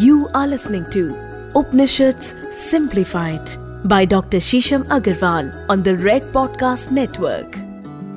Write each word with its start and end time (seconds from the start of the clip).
You 0.00 0.28
are 0.32 0.46
listening 0.46 0.86
to 0.92 1.14
Upanishads 1.54 2.32
Simplified 2.50 3.50
by 3.84 4.06
Dr. 4.06 4.38
Shisham 4.38 4.84
Agarwal 4.84 5.50
on 5.68 5.82
the 5.82 5.96
Red 5.98 6.22
Podcast 6.32 6.90
Network. 6.90 7.58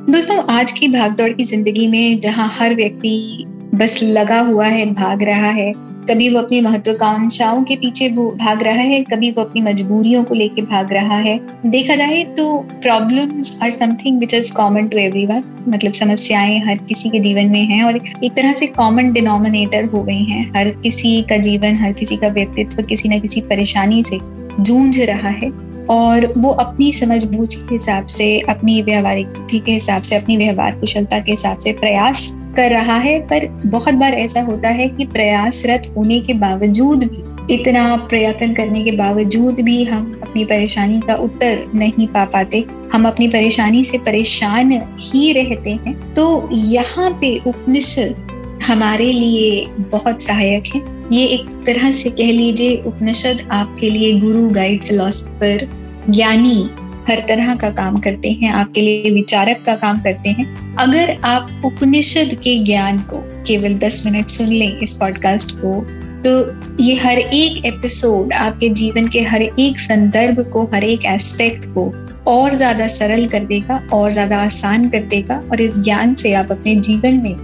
दोस्तों 0.10 0.38
आज 0.54 0.72
की 0.72 0.88
भागदौड़ 0.88 1.32
की 1.34 1.44
ज़िंदगी 1.44 1.88
में 1.88 2.22
जहाँ 2.22 2.48
हर 2.60 2.76
व्यक्ति 2.76 3.46
बस 3.74 4.00
लगा 4.04 4.40
हुआ 4.40 4.66
है 4.66 4.86
भाग 4.94 5.24
रहा 5.24 5.50
है 5.52 5.72
कभी 6.10 6.30
वो 6.30 6.40
अपनी 6.40 6.60
महत्वाकांक्षाओं 6.62 7.64
के 7.64 7.76
पीछे 7.76 8.10
भाग 8.10 8.64
रहा 8.64 8.74
है, 8.74 9.02
कभी 9.04 9.32
वो 9.32 9.44
अपनी 9.44 9.62
मजबूरियों 9.62 10.24
को 10.24 10.36
लेके 10.36 10.62
भाग 10.62 10.94
रहा 10.94 11.18
है। 11.18 11.38
देखा 11.66 11.96
जाए 11.96 12.24
तो 12.38 12.58
problems 12.82 13.60
are 13.64 13.72
something 13.72 14.20
which 14.20 14.34
is 14.34 14.54
common 14.54 14.88
to 14.88 14.98
every 14.98 15.26
मतलब 15.26 15.92
समस्याएँ 15.92 16.60
हर 16.60 16.78
किसी 16.78 17.10
के 17.10 17.20
जीवन 17.20 17.46
में 17.46 17.66
हैं 17.66 17.84
और 17.84 17.98
एक 18.24 18.34
तरह 18.34 18.54
से 18.54 18.68
कॉमन 18.68 19.12
डिनोमिनेटर 19.14 19.86
हो 19.86 20.04
गई 20.04 20.24
हैं। 20.24 20.42
हर 20.56 20.70
किसी 20.84 21.22
का 21.22 21.38
जीवन, 21.38 21.76
हर 21.76 21.92
किसी 21.92 22.18
का 22.18 22.28
व्यक्तित्व 22.28 22.82
किसी 22.84 23.10
न 23.10 23.20
किसी 23.20 23.42
परेशानी 23.42 24.04
से 24.04 24.20
जूझ 24.60 25.00
रहा 25.02 25.30
है। 25.30 25.50
और 25.90 26.34
वो 26.38 26.50
अपनी 26.50 26.92
समझ 26.92 27.24
बूझ 27.24 27.56
के 27.56 27.74
हिसाब 27.74 28.06
से, 28.06 28.40
अपनी 28.40 28.82
व्यवहारिक 28.82 29.28
बुद्धि 29.28 29.60
के 29.60 29.72
हिसाब 29.72 30.02
से, 30.02 30.16
अपनी 30.16 30.38
व्यवहार 30.38 30.72
कुशलता 30.72 31.20
के 31.20 31.32
हिसाब 31.32 31.60
से 31.60 31.74
प्रयास 31.74 32.38
कर 32.56 32.72
रहा 32.72 32.98
है। 32.98 33.20
पर 33.20 33.48
बहुत 33.66 33.94
बार 33.94 34.14
ऐसा 34.14 34.42
होता 34.42 34.70
है 34.70 34.88
कि 34.88 35.06
प्रयासरत 35.06 35.94
होने 35.98 36.20
के 36.20 36.34
बावजूद 36.34 37.04
भी, 37.04 37.36
इतना 37.54 37.96
प्रयत्न 37.96 38.54
करने 38.54 38.84
के 38.84 38.92
बावजूद 38.92 39.56
भी 39.56 39.84
हम 39.84 40.22
अपनी 40.24 40.46
परेशानी 40.46 41.00
का 41.00 41.16
उत्तर 41.16 41.66
नहीं 41.76 42.08
पा 42.08 42.26
पाते। 42.26 42.66
हम 42.94 43.08
अपनी 43.08 43.28
परेशानी 43.28 43.84
से 43.84 43.98
परेशान 43.98 44.82
ही 45.00 45.34
रहते 45.34 45.70
हैं। 45.70 46.14
तो 46.14 46.50
यहाँ 46.52 47.12
पे 47.22 47.42
उपनिषद 47.48 48.25
हमारे 48.66 49.12
लिए 49.14 49.66
बहुत 49.92 50.22
सहायक 50.22 50.76
है। 50.76 50.82
ये 51.12 51.26
एक 51.26 51.50
तरह 51.66 51.92
से 51.92 52.10
कह 52.12 52.32
लीजिए 52.32 52.76
उपनिषद 52.88 53.48
आपके 53.52 53.90
लिए 53.90 54.20
गुरु 54.20 54.48
गाइड 54.52 54.84
फिलोसफर 54.84 55.68
ज्ञानी 56.10 56.70
हर 57.10 57.20
तरह 57.28 57.54
का 57.56 57.70
काम 57.72 57.98
करते 58.00 58.30
हैं, 58.32 58.52
आपके 58.52 58.82
लिए 58.82 59.12
विचारक 59.12 59.62
का 59.66 59.76
काम 59.76 60.00
करते 60.02 60.30
हैं। 60.30 60.46
अगर 60.76 61.16
आप 61.26 61.62
उपनिषद 61.66 62.34
के 62.44 62.58
ज्ञान 62.66 62.98
को 63.10 63.22
केवल 63.48 63.78
दस 63.80 64.02
मिनट 64.06 64.30
सुन 64.30 64.48
लें 64.48 64.80
इस 64.80 64.94
पॉडकास्ट 64.94 65.56
को 65.56 65.80
तो 66.24 66.84
ये 66.84 66.96
हर 66.96 67.18
एक 67.18 67.66
एपिसोड 67.66 68.34
आपके 68.34 68.70
जीवन 68.72 69.08
के 69.08 69.22
हर 69.22 69.42
एक 69.42 69.80
संदर्भ 69.80 70.40
को, 70.54 70.64
हर 70.74 70.84
एक 70.84 71.06
एस्पेक्ट 71.06 71.66
को 71.74 71.92
और 72.28 72.56
ज़्यादा 72.56 72.88
सरल 72.88 73.28
कर 73.28 73.46
देगा, 73.46 73.82
और 73.94 74.12
ज़्यादा 74.12 74.38
आसान 74.38 74.90
कर 74.90 75.04
देगा, 75.06 75.42
और 75.52 75.62
इस 75.62 75.84
ज्ञान 75.84 76.14
से 76.14 76.34
आप 76.34 76.52
अपने 76.52 76.76
जीवन 76.78 77.22
में 77.24 77.36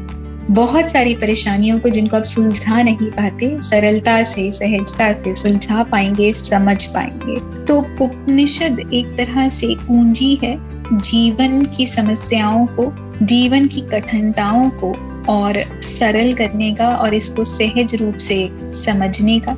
बहुत 0.49 0.91
सारी 0.91 1.15
परेशानियों 1.15 1.79
को 1.79 1.89
जिनको 1.89 2.17
आप 2.17 2.23
सुलझा 2.23 2.81
नहीं 2.81 3.09
पाते, 3.11 3.61
सरलता 3.61 4.23
से, 4.23 4.51
सहजता 4.51 5.13
से 5.13 5.35
सुलझा 5.35 5.83
पाएँगे, 5.83 6.33
समझ 6.33 6.85
पाएँगे। 6.85 7.65
तो 7.65 7.79
उपनिषद 8.05 8.89
एक 8.93 9.15
तरह 9.17 9.49
से 9.49 9.67
कुंजी 9.67 10.35
है 10.43 10.57
जीवन 10.97 11.65
की 11.65 11.85
समस्याओं 11.85 12.65
को, 12.65 12.91
जीवन 13.25 13.67
की 13.67 13.81
कठिनताओं 13.81 14.69
को 14.69 14.93
और 15.29 15.63
सरल 15.81 16.33
करने 16.33 16.71
का 16.71 16.95
और 16.95 17.13
इसको 17.13 17.43
सहज 17.43 17.95
रूप 17.95 18.17
से 18.17 18.49
समझने 18.61 19.39
का। 19.39 19.53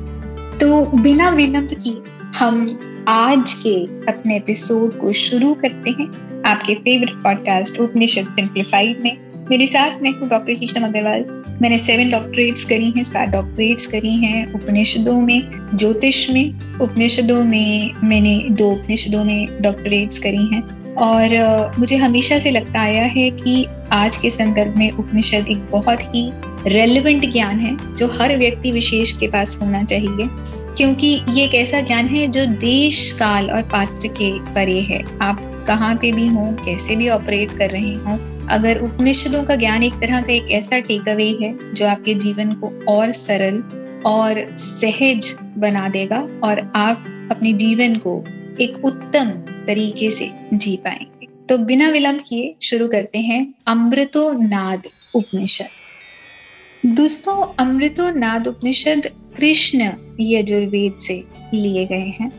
तो 0.60 0.84
बिना 0.84 1.30
विलंब 1.30 1.68
की 1.72 2.02
हम 2.38 2.78
आज 3.08 3.52
के 3.52 3.84
अपने 4.10 4.36
एपिसोड 4.36 4.98
को 5.00 5.12
शुरू 5.12 5.54
करते 5.54 5.90
हैं। 5.90 6.42
आपके 6.42 6.74
फेवरेट 6.74 7.22
पॉडकास्ट 7.22 7.80
उपनिषद 7.80 8.24
सिंप्लीफाइड 8.24 9.00
में। 9.04 9.33
मेरे 9.50 9.66
साथ 9.66 10.02
मैं 10.02 10.10
हूँ 10.10 10.28
डॉक्टर 10.28 10.54
शीशम 10.54 10.84
अग्रवाल 10.84 11.24
मैंने 11.62 11.78
सेवन 11.78 12.10
डॉक्टरेट्स 12.10 12.64
करी 12.64 12.90
हैं, 12.90 13.04
सात 13.04 13.28
डॉक्टरेट्स 13.28 13.86
करी 13.86 14.14
हैं 14.16 14.52
उपनिषदों 14.52 15.20
में, 15.20 15.68
ज्योतिष 15.74 16.30
में। 16.30 16.78
उपनिषदों 16.78 17.44
में 17.44 17.92
मैंने 18.04 18.46
दो 18.50 18.70
उपनिषदों 18.70 19.24
में 19.24 19.62
डॉक्टरेट्स 19.62 20.18
करी 20.18 20.54
हैं। 20.54 20.94
और 20.94 21.72
मुझे 21.78 21.96
हमेशा 21.96 22.38
से 22.38 22.50
लगता 22.50 22.80
आया 22.80 23.04
है 23.04 23.30
कि 23.30 23.66
आज 23.92 24.16
के 24.16 24.30
संदर्भ 24.30 24.76
में 24.76 24.90
उपनिषद 24.90 25.46
एक 25.48 25.66
बहुत 25.70 26.00
ही 26.00 26.30
रेलिवेंट 26.66 27.32
ज्ञान 27.32 27.58
है, 27.58 27.96
जो 27.96 28.06
हर 28.06 28.36
व्यक्ति 28.36 28.70
विशेष 28.70 29.12
के 29.12 29.26
पास 29.26 29.58
होना 29.62 29.84
चाहिए। 29.84 30.28
क्योंकि 30.76 31.20
ये 31.30 31.44
एक 31.44 31.54
ऐसा 31.54 31.80
ज्ञान 31.80 32.06
है 32.06 32.26
जो 32.26 32.46
देश, 32.46 33.12
काल 33.12 33.50
और 33.50 33.62
पात्र 33.62 34.08
के 34.08 34.38
परे 34.38 34.80
है। 34.80 35.04
आप 35.22 35.64
कहाँ 35.66 35.96
पे 35.96 36.12
भी 36.12 36.26
हों, 36.26 36.52
कैसे 36.52 36.96
भी 36.96 37.08
ऑपरेट 37.08 37.50
कर 37.50 37.70
रहे 37.70 37.94
हों 37.94 38.33
अगर 38.50 38.78
उपनिषदों 38.78 39.42
का 39.44 39.54
ज्ञान 39.56 39.82
एक 39.82 39.92
तरह 39.92 40.20
का 40.22 40.32
एक 40.32 40.50
ऐसा 40.50 40.78
टेक 40.78 41.08
अवे 41.08 41.28
है 41.42 41.74
जो 41.74 41.86
आपके 41.86 42.14
जीवन 42.14 42.52
को 42.54 42.70
और 42.88 43.12
सरल 43.12 43.58
और 44.06 44.44
सहज 44.58 45.34
बना 45.58 45.88
देगा 45.88 46.18
और 46.44 46.60
आप 46.76 47.04
अपने 47.30 47.52
जीवन 47.52 47.96
को 47.96 48.24
एक 48.60 48.84
उत्तम 48.84 49.30
तरीके 49.66 50.10
से 50.10 50.30
जी 50.54 50.76
पाएँगे। 50.76 51.26
तो 51.48 51.58
बिना 51.58 51.88
विलंब 51.90 52.20
किए 52.20 52.54
शुरू 52.62 52.88
करते 52.88 53.18
हैं 53.18 53.52
अमृतो 53.66 54.32
नाद 54.32 54.82
उपनिषद। 55.14 56.94
दोस्तों 56.94 57.36
अमृतो 57.58 58.10
नाद 58.10 58.48
उपनिषद 58.48 59.10
कृष्ण 59.36 59.92
यजुर्वेद 60.20 60.98
से 61.00 61.22
लिए 61.54 61.84
गए 61.86 62.14
हैं। 62.20 62.30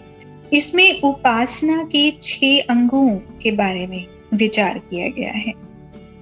इसमें 0.53 1.01
उपासना 1.01 1.83
के 1.83 2.09
छह 2.21 2.73
अंगों 2.73 3.09
के 3.43 3.51
बारे 3.51 3.87
में 3.87 4.05
विचार 4.33 4.77
किया 4.79 5.09
गया 5.09 5.31
है। 5.31 5.64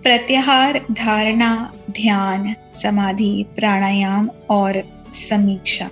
प्रत्याहार, 0.04 0.82
धारणा, 0.92 1.74
ध्यान, 1.92 2.56
समाधि, 2.74 3.46
प्राणायाम 3.56 4.30
और 4.50 4.84
समीक्षा। 5.14 5.90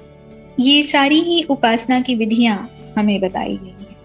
ये 0.60 0.84
सारी 0.84 1.20
ही 1.20 1.44
उपासना 1.44 2.02
की 2.02 2.16
विधियाँ 2.16 2.72
हमें 2.98 3.22
बताई 3.22 3.58
गई 3.58 3.68
हैं। 3.68 3.96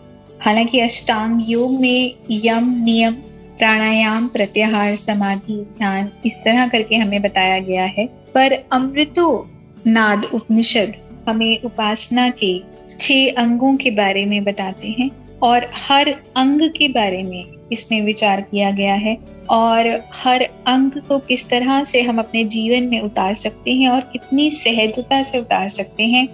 हालाँकि 0.44 0.80
अष्टांग 0.80 1.44
योग 1.48 1.80
में 1.80 2.14
यम, 2.30 2.84
नियम, 2.84 3.12
प्राणायाम, 3.58 4.28
प्रत्याहार, 4.28 4.96
समाधि, 4.96 5.66
ध्यान 5.78 6.10
इस 6.26 6.36
तरह 6.36 6.68
करके 6.68 6.96
हमें 6.96 7.22
बताया 7.22 7.58
गया 7.58 7.84
है, 7.84 8.06
पर 8.06 8.64
अमृतो 8.72 9.50
नाद 9.86 10.24
उपनिषद 10.34 10.92
हमें 11.28 11.62
उपासना 11.62 12.30
के 12.30 12.62
छह 13.00 13.42
अंगों 13.42 13.76
के 13.76 13.90
बारे 13.90 14.24
में 14.24 14.44
बताते 14.44 14.88
हैं। 14.88 15.25
और 15.42 15.70
हर 15.74 16.08
अंग 16.36 16.60
के 16.60 16.88
बारे 16.88 17.22
में 17.22 17.44
इसमें 17.72 18.02
विचार 18.02 18.40
किया 18.40 18.70
गया 18.70 18.94
है 18.94 19.18
और 19.50 20.04
हर 20.12 20.42
अंग 20.66 20.90
को 20.92 21.18
किस 21.18 21.48
तरह 21.48 21.84
से 21.84 22.02
हम 22.02 22.18
अपने 22.18 22.44
जीवन 22.44 22.88
में 22.88 23.00
उतार 23.00 23.34
सकते 23.34 23.72
हैं 23.72 23.88
और 23.88 24.00
कितनी 24.00 24.50
सहजता 24.50 25.22
से 25.22 25.38
उतार 25.38 25.68
सकते 25.68 26.02
हैं। 26.02 26.28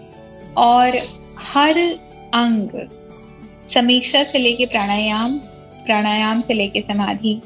और 0.56 0.92
हर 1.42 1.78
अंग 2.34 2.68
समीक्षा 3.68 4.22
से 4.22 4.38
लेके 4.38 4.66
प्राणायाम 4.66 5.38
प्राणायाम 5.86 6.40
से 6.40 6.54
लेके 6.54 6.80
समाधि 6.80 7.42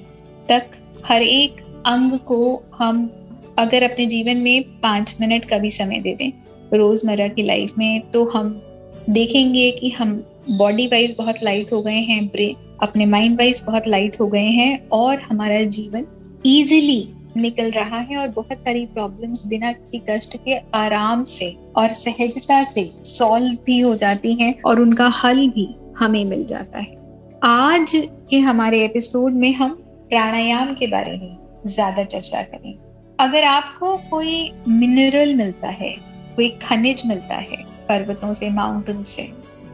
तक 0.49 0.67
हर 1.07 1.23
एक 1.23 1.51
अंग 1.87 2.19
को 2.19 2.63
हम 2.75 3.11
अगर 3.59 3.83
अपने 3.83 4.07
जीवन 4.07 4.37
में 4.37 4.63
पाँच 4.81 5.19
मिनट 5.21 5.45
का 5.45 5.59
भी 5.59 5.71
समय 5.71 6.01
दे 6.01 6.15
दें 6.15 6.33
रोज़मर्रा 6.79 7.29
की 7.29 7.43
लाइफ 7.43 7.73
में 7.79 8.01
तो 8.01 8.25
हम 8.25 8.63
देखेंगे 9.11 9.71
कि 9.71 9.91
हम 9.91 10.27
बॉडी 10.51 10.87
वाइज 10.87 11.15
बहुत 11.19 11.43
लाइट 11.43 11.73
हो 11.73 11.83
गए 11.83 12.01
हैं 12.03 12.27
ब्रेन 12.27 12.57
अपने 12.83 13.07
माइंड 13.07 13.39
वाइज 13.39 13.63
बहुत 13.67 13.87
लाइट 13.89 14.21
हो 14.21 14.27
गए 14.27 14.49
हैं 14.51 14.89
और 14.89 15.21
हमारा 15.21 15.63
जीवन 15.63 16.07
इजीली 16.47 17.09
निकल 17.37 17.71
रहा 17.71 17.99
है 17.99 18.17
और 18.17 18.29
बहुत 18.29 18.63
सारी 18.63 18.85
प्रॉब्लम्स 18.87 19.47
बिना 19.47 19.73
किसी 19.73 19.99
कष्ट 20.11 20.37
के 20.45 20.57
आराम 20.75 21.25
से 21.25 21.51
और 21.77 21.93
सहजता 21.93 22.63
से 22.65 22.85
सॉल्व 22.85 23.57
भी 23.67 23.79
हो 23.81 23.95
जाती 23.95 24.35
हैं 24.35 24.55
और 24.63 24.81
उनका 24.81 25.09
हल 25.25 25.47
भी 25.49 25.69
हमें 25.99 26.25
मिल 26.25 26.47
जाता 26.47 26.79
है। 26.79 26.95
आज 27.43 27.93
के 28.31 28.39
हमारे 28.39 28.85
एपिसोड 28.85 29.33
में 29.33 29.53
हम 29.55 29.75
प्राणायाम 30.09 30.75
के 30.75 30.87
बारे 30.87 31.13
में 31.13 31.37
ज़्यादा 31.67 32.05
चर्चा 32.05 32.43
करें। 32.43 32.75
अगर 33.21 33.45
आपको 33.45 33.97
कोई 34.11 34.53
मिनरल 34.69 35.35
मिलता 35.35 35.69
है, 35.69 35.95
कोई 36.37 36.49
खनिज 36.63 37.03
मिलता 37.07 37.35
है, 37.35 37.57
पर्वतों 37.89 38.33
से 38.35 38.51
माउंटेन 38.51 39.03
से 39.03 39.23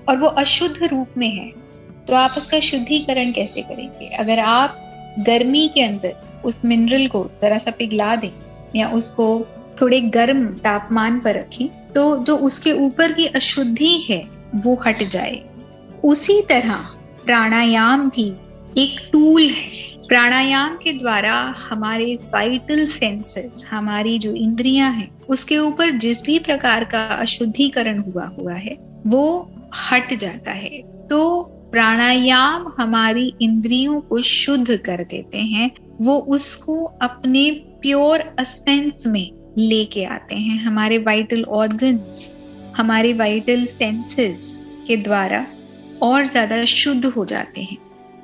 और 0.08 0.16
वो 0.16 0.26
अशुद्ध 0.26 0.82
रूप 0.82 1.08
में 1.18 1.30
है 1.30 1.50
तो 2.08 2.14
आप 2.14 2.34
उसका 2.36 2.60
शुद्धिकरण 2.60 3.32
कैसे 3.32 3.62
करेंगे? 3.62 4.08
अगर 4.08 4.38
आप 4.38 4.76
गर्मी 5.20 5.70
के 5.74 5.82
अंदर 5.82 6.42
उस 6.44 6.64
मिनरल 6.64 7.06
को 7.06 7.30
जरा 7.42 7.58
सा 7.58 7.70
पिघला 7.70 8.16
दें 8.16 8.30
या 8.76 8.88
उसको 8.88 9.46
थोड़े 9.82 10.00
गर्म 10.00 10.46
तापमान 10.46 11.20
पर 11.20 11.34
रखें 11.34 11.68
तो 11.92 12.18
जो 12.18 12.36
उसके 12.36 12.72
ऊपर 12.72 13.12
की 13.12 13.26
अशुद्धि 13.26 14.06
है, 14.10 14.22
वो 14.54 14.74
हट 14.86 15.02
जाए। 15.02 15.40
उसी 16.04 16.40
तरह 16.42 16.72
प्राणायाम 17.26 18.08
भी 18.08 18.28
एक 18.78 19.08
टूल 19.12 19.42
है। 19.42 19.68
प्राणायाम 20.08 20.76
के 20.76 20.92
द्वारा 20.92 21.54
हमारे 21.58 22.14
वाइटल 22.14 22.86
सेंसेस 22.86 23.66
हमारी 23.70 24.18
जो 24.18 24.34
इंद्रियाँ 24.34 24.92
हैं, 24.92 25.10
उसके 25.28 25.58
ऊपर 25.58 25.90
जिस 25.90 26.22
भी 26.22 26.38
प्रकार 26.38 26.84
का 26.84 27.06
अशुद्धिकरण 27.06 27.98
हुआ 27.98 28.26
हुआ 28.38 28.54
है, 28.54 28.76
वो 29.06 29.51
हट 29.72 30.14
जाता 30.14 30.50
है। 30.50 30.82
तो 31.08 31.42
प्राणायाम 31.72 32.72
हमारी 32.78 33.32
इंद्रियों 33.42 34.00
को 34.00 34.20
शुद्ध 34.22 34.76
कर 34.76 35.04
देते 35.04 35.38
हैं। 35.38 35.70
वो 36.00 36.18
उसको 36.18 36.84
अपने 36.84 37.50
प्योर 37.82 38.20
असेंस 38.38 39.02
में 39.06 39.30
लेके 39.58 40.04
आते 40.04 40.36
हैं। 40.36 40.58
हमारे 40.64 40.98
वाइटल 40.98 41.44
ऑर्गन्स 41.44 42.38
हमारे 42.76 43.12
वाइटल 43.12 43.66
सेंसेस 43.66 44.60
के 44.86 44.96
द्वारा 44.96 45.46
और 46.02 46.24
ज़्यादा 46.24 46.64
शुद्ध 46.64 47.04
हो 47.04 47.24
जाते 47.24 47.60
हैं। 47.60 47.76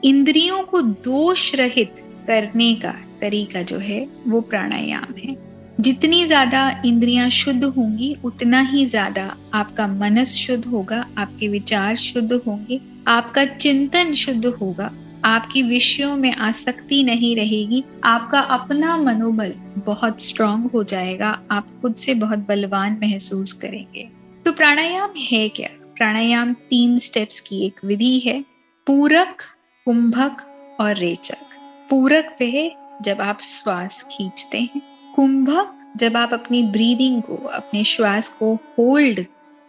इंद्रियों 0.04 0.62
को 0.62 0.82
दोष 0.82 1.54
रहित 1.54 1.94
करने 2.26 2.74
का 2.74 2.94
तरीका 3.20 3.62
जो 3.62 3.78
है, 3.78 4.06
वो 4.26 4.40
प्राणायाम 4.40 5.14
है। 5.18 5.34
जितनी 5.80 6.24
ज़्यादा 6.24 6.82
इंद्रियाँ 6.84 7.30
शुद्ध 7.30 7.64
होंगी, 7.64 8.16
उतना 8.24 8.60
ही 8.60 8.86
ज़्यादा 8.86 9.36
आपका 9.54 9.86
मनस 9.86 10.34
शुद्ध 10.34 10.66
होगा, 10.66 11.06
आपके 11.18 11.48
विचार 11.48 11.96
शुद्ध 11.96 12.32
होंगे, 12.32 12.80
आपका 13.08 13.44
चिंतन 13.44 14.12
शुद्ध 14.14 14.46
होगा, 14.46 14.90
आपकी 15.24 15.62
विषयों 15.62 16.16
में 16.16 16.32
आसक्ति 16.32 17.02
नहीं 17.02 17.36
रहेगी, 17.36 17.84
आपका 18.04 18.40
अपना 18.40 18.96
मनोबल 18.96 19.54
बहुत 19.86 20.20
स्ट्रांग 20.20 20.70
हो 20.70 20.84
जाएगा, 20.84 21.42
आप 21.50 21.68
खुद 21.82 21.94
से 21.94 22.14
बहुत 22.14 22.38
बलवान 22.38 22.98
महसूस 23.02 23.52
करेंगे। 23.52 24.08
तो 24.44 24.52
प्राणायाम 24.52 25.10
है 25.30 25.48
क्या? 25.48 25.68
प्राणायाम 25.96 26.52
तीन 26.52 26.98
स्टेप्स 26.98 27.40
की 27.40 27.66
एक 27.66 27.74
विधि 27.84 28.18
है, 28.18 28.44
पूरक, 28.86 29.42
कुंभक 29.86 30.36
और 30.80 30.96
रेचक। 30.96 31.58
पूरक 31.90 32.36
वे 32.40 32.72
जब 33.02 33.20
आप 33.20 33.38
श्वास 33.40 34.06
खींचते 34.10 34.58
हैं 34.58 34.97
कुंभक 35.18 35.94
जब 35.96 36.16
आप 36.16 36.32
अपनी 36.32 36.62
ब्रीदिंग 36.62 37.22
को, 37.22 37.36
अपने 37.36 37.82
श्वास 37.84 38.28
को 38.38 38.54
होल्ड 38.54 39.24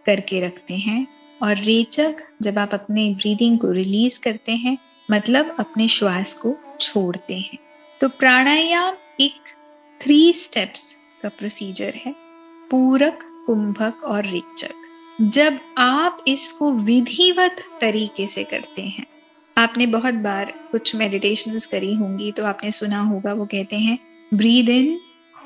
करके 0.06 0.42
रखते 0.42 0.74
हैं 0.74 1.08
और 1.42 1.56
रेचक 1.56 2.18
जब 2.42 2.60
आप 2.60 2.74
अपने 2.74 3.10
ब्रीदिंग 3.14 3.58
को 3.60 3.72
रिलीज़ 3.72 4.20
करते 4.20 4.52
हैं 4.52 4.78
मतलब 5.12 5.56
अपने 5.60 5.88
श्वास 5.88 6.34
को 6.34 6.56
छोड़ते 6.82 7.34
हैं। 7.34 7.58
तो 8.02 8.10
प्राणायाम 8.10 8.94
एक 9.22 9.42
थ्री 10.02 10.34
स्टेप्स 10.34 10.94
का 11.24 11.30
प्रोसीजर 11.30 11.94
है, 11.96 12.16
पूरक, 12.72 13.20
कुंभक 13.46 14.04
और 14.04 14.24
रेचक। 14.26 14.74
जब 15.22 15.60
आप 15.78 16.24
इसको 16.28 16.72
विधिवत 16.72 17.66
तरीके 17.82 18.28
से 18.28 18.44
करते 18.44 18.82
हैं, 18.82 19.06
आपने 19.58 19.88
बहुत 19.88 20.14
बार 20.14 20.54
कुछ 20.72 20.96
मेडिटेशन 20.96 21.58
करी 21.72 21.94
होंगी 21.94 22.32
तो 22.32 22.46
आपने 22.46 22.72
सुना 22.72 23.02
होगा, 23.02 23.34
वो 23.34 23.46
कहते 23.46 23.76
हैं 23.76 24.00
breathe 24.34 24.70
in 24.70 25.00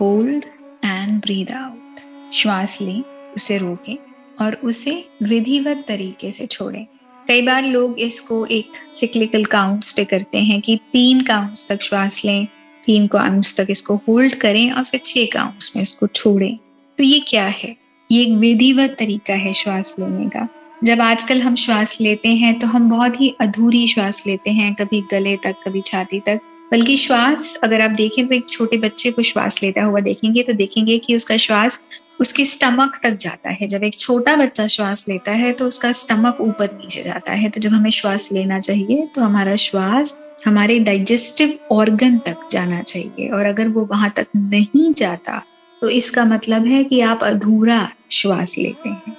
hold 0.04 0.46
and 0.86 1.22
breathe 1.22 1.52
out 1.52 2.00
श्वास 2.34 2.82
लें, 2.82 3.04
उसे 3.36 3.58
रोकें 3.58 3.98
और 4.42 4.54
उसे 4.54 5.10
विधिवत 5.24 5.86
तरीके 5.88 6.32
से 6.32 6.46
छोड़ें। 6.46 6.86
कई 7.28 7.42
बार 7.42 7.64
लोग 7.64 8.00
इसको 8.00 8.46
एक 8.46 8.72
सिक्लिकल 8.94 9.46
काउंट्स 9.46 9.92
पे 9.92 10.06
करते 10.06 10.38
हैं 10.38 10.62
कि 10.62 10.76
तीन 10.94 11.22
काउंट्स 11.22 11.72
तक 11.72 11.82
श्वास 11.82 12.26
लें, 12.26 12.46
तीन 12.86 13.08
काउंट्स 13.08 13.60
तक 13.60 13.68
इसको 13.70 13.96
होल्ड 13.96 14.36
करें 14.36 14.72
और 14.72 14.84
फिर 14.84 15.02
छह 15.06 15.26
काउंट्स 15.26 15.76
में 15.76 15.84
इसको 15.84 16.08
छोड़ें। 16.08 16.58
तो 16.98 17.04
ये 17.04 17.20
क्या 17.20 17.46
है? 17.46 17.76
ये 18.12 18.22
एक 18.22 18.34
विधिवत 18.34 18.96
तरीका 19.00 19.34
है 19.34 19.54
श्वास 19.54 19.96
लेने 20.00 20.30
का। 20.30 20.48
जब 20.84 21.02
आजकल 21.02 21.42
हम 21.42 21.56
श्वास 21.56 22.02
लेते 22.02 22.30
हैं 22.30 22.60
तो 22.60 22.68
हम 22.68 22.90
बहुत 22.90 23.22
ही 23.22 23.36
अधूरी 23.42 23.88
श्वास 23.88 24.28
लेते 24.28 24.50
हैं, 24.50 24.74
कभी 24.74 25.02
गले 25.12 25.36
तक, 25.36 25.56
कभी 25.66 25.82
छाती 25.82 26.20
तक। 26.20 26.40
बल्कि 26.74 26.96
श्वास, 26.98 27.60
अगर 27.64 27.82
आप 27.82 27.92
देखें 27.92 28.28
तो 28.28 28.36
एक 28.36 28.48
छोटे 28.50 28.78
बच्चे 28.78 29.12
को 29.12 29.22
श्वास 29.22 29.62
लेता 29.64 29.84
हुआ 29.84 30.00
देखेंगे 30.02 30.44
तो 30.44 30.54
देखेंगे 30.54 30.98
कि 30.98 31.16
उसका 31.16 31.38
श्वास 31.38 31.88
उसके 32.22 32.46
स्टमक 32.46 33.00
तक 33.04 33.18
जाता 33.18 33.50
है। 33.50 33.68
जब 33.68 33.84
एक 33.84 33.98
छोटा 34.00 34.36
बच्चा 34.36 34.66
श्वास 34.68 35.06
लेता 35.10 35.32
है 35.32 35.52
तो 35.52 35.68
उसका 35.68 35.92
स्टमक 35.92 36.38
ऊपर 36.42 36.74
नीचे 36.74 37.04
जाता 37.04 37.32
है। 37.32 37.50
तो 37.50 37.60
जब 37.60 37.72
हमें 37.72 37.90
श्वास 37.90 38.30
लेना 38.34 38.60
चाहिए 38.60 39.08
तो 39.16 39.22
हमारा 39.22 39.56
श्वास 39.56 40.18
हमारे 40.46 40.80
डाइजेस्टिव 40.82 41.58
ऑर्गन 41.72 42.18
तक 42.18 42.48
जाना 42.52 42.82
चाहिए। 42.82 43.30
और 43.30 43.46
अगर 43.46 43.68
वो 43.68 43.86
वहाँ 43.86 44.12
तक 44.18 44.28
नहीं 44.36 44.94
जाता 44.94 45.42
तो 45.82 45.90
इसका 45.90 46.26
मतलब 46.26 46.66
है 46.66 46.84
कि 46.84 47.00
आप 47.02 47.24
अधूरा 47.24 47.88
श्वास 48.12 48.56
लेते 48.58 48.90
हैं। 48.90 49.18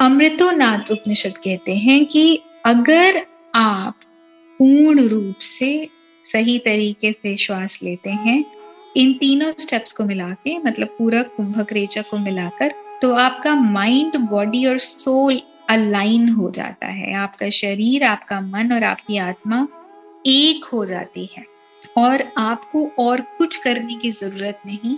अमृतोनाथ 0.00 0.92
उपनिषद 0.92 1.36
कहते 1.36 1.74
हैं 1.76 2.04
कि 2.06 2.40
अगर 2.66 3.20
आप 3.54 4.00
पूर्ण 4.60 5.08
रूप 5.08 5.38
से 5.42 5.88
सही 6.34 6.58
तरीके 6.58 7.12
से 7.12 7.36
श्वास 7.36 7.82
लेते 7.82 8.10
हैं। 8.10 8.44
इन 8.96 9.12
तीनों 9.12 9.50
स्टेप्स 9.58 9.92
को 9.92 10.04
मिला 10.04 10.28
के 10.44 10.58
मतलब 10.58 10.88
पूरा 10.88 11.22
कुंभक 11.22 11.72
रेचक 11.72 12.08
को 12.10 12.18
मिलाकर 12.18 12.74
तो 13.02 13.12
आपका 13.14 13.54
माइंड 13.54 14.16
बॉडी 14.30 14.64
और 14.66 14.78
सोल 14.78 15.40
अलाइन 15.70 16.28
हो 16.28 16.50
जाता 16.50 16.86
है। 16.86 17.14
आपका 17.14 17.48
शरीर, 17.48 18.04
आपका 18.04 18.40
मन 18.40 18.72
और 18.72 18.84
आपकी 18.84 19.16
आत्मा 19.18 19.66
एक 20.26 20.64
हो 20.64 20.84
जाती 20.84 21.28
है। 21.36 21.44
और 21.98 22.22
आपको 22.38 22.86
और 22.98 23.20
कुछ 23.20 23.56
करने 23.56 23.94
की 23.94 24.10
ज़रूरत 24.10 24.60
नहीं। 24.66 24.96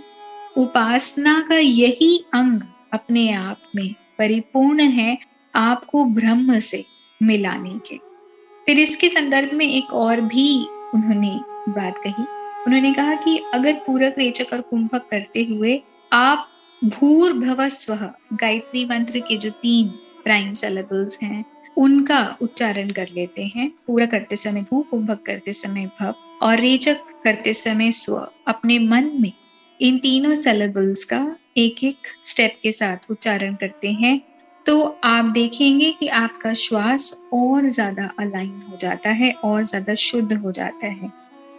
उपासना 0.57 1.39
का 1.49 1.57
यही 1.57 2.17
अंग 2.33 2.61
अपने 2.93 3.31
आप 3.31 3.61
में 3.75 3.93
परिपूर्ण 4.19 4.81
है 4.81 5.17
आपको 5.55 6.05
ब्रह्म 6.05 6.59
से 6.59 6.83
मिलाने 7.23 7.79
के। 7.89 7.97
फिर 8.65 8.79
इसके 8.79 9.09
संदर्भ 9.09 9.53
में 9.53 9.67
एक 9.67 9.93
और 9.93 10.21
भी 10.21 10.49
उन्होंने 10.93 11.39
बात 11.69 11.97
कही। 11.97 12.23
उन्होंने 12.67 12.93
कहा 12.93 13.13
कि 13.15 13.43
अगर 13.53 13.73
पूरक 13.73 14.15
रेचक 14.17 14.53
और 14.53 14.61
कुंभक 14.61 15.07
करते 15.11 15.43
हुए 15.43 15.81
आप 16.13 16.47
भूर 16.83 17.33
भव 17.33 17.69
स्व, 17.69 17.95
गायत्री 18.33 18.85
मंत्र 18.85 19.19
के 19.19 19.37
जो 19.37 19.49
तीन 19.49 19.87
प्राइम 20.23 20.53
सेलेबल्स 20.53 21.19
हैं, 21.21 21.45
उनका 21.77 22.37
उच्चारण 22.41 22.89
कर 22.89 23.07
लेते 23.15 23.51
हैं। 23.55 23.71
पूरा 23.87 24.05
करते 24.05 24.35
समय 24.35 24.61
भू, 24.61 24.81
कुंभक 24.81 25.21
करते 25.25 25.53
समय 25.53 25.89
भव 25.99 26.15
और 26.41 26.59
रेचक 26.59 26.97
करते 27.23 27.53
समय 27.53 27.91
स्व। 27.91 28.27
अपने 28.47 28.79
मन 28.79 29.11
में 29.21 29.31
इन 29.81 29.97
तीनों 29.97 30.35
सेलेबल्स 30.35 31.03
का 31.03 31.35
एक 31.57 31.83
एक 31.83 31.97
स्टेप 32.25 32.53
के 32.63 32.71
साथ 32.71 33.11
उच्चारण 33.11 33.55
करते 33.55 33.91
हैं। 33.91 34.21
तो 34.67 34.81
आप 35.03 35.25
देखेंगे 35.25 35.91
कि 35.91 36.07
आपका 36.07 36.53
श्वास 36.53 37.23
और 37.33 37.67
ज़्यादा 37.67 38.09
अलाइन 38.19 38.61
हो 38.69 38.77
जाता 38.77 39.09
है 39.09 39.31
और 39.43 39.65
ज़्यादा 39.65 39.93
शुद्ध 39.95 40.33
हो 40.33 40.51
जाता 40.51 40.87
है। 40.87 41.11